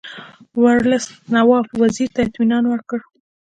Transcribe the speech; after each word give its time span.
ورلسټ 0.61 1.11
نواب 1.33 1.65
وزیر 1.81 2.09
ته 2.15 2.19
اطمینان 2.27 2.63
ورکړ. 2.67 2.99